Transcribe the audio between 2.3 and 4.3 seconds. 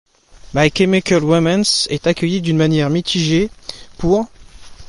d'une manière mitigée pour'.